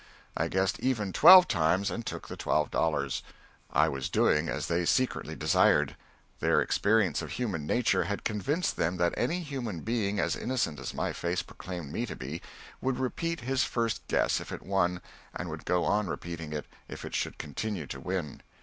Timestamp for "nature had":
7.67-8.23